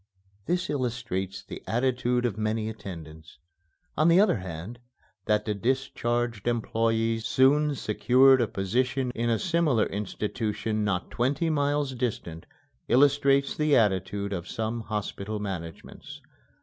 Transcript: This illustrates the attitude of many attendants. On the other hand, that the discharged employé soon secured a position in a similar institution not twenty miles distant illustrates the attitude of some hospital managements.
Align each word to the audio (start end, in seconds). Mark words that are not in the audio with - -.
This 0.47 0.67
illustrates 0.67 1.43
the 1.43 1.61
attitude 1.67 2.25
of 2.25 2.35
many 2.35 2.69
attendants. 2.69 3.37
On 3.95 4.07
the 4.07 4.19
other 4.19 4.37
hand, 4.37 4.79
that 5.27 5.45
the 5.45 5.53
discharged 5.53 6.47
employé 6.47 7.21
soon 7.23 7.75
secured 7.75 8.41
a 8.41 8.47
position 8.47 9.11
in 9.13 9.29
a 9.29 9.37
similar 9.37 9.85
institution 9.85 10.83
not 10.83 11.11
twenty 11.11 11.51
miles 11.51 11.93
distant 11.93 12.47
illustrates 12.87 13.55
the 13.55 13.75
attitude 13.77 14.33
of 14.33 14.49
some 14.49 14.81
hospital 14.81 15.39
managements. 15.39 16.19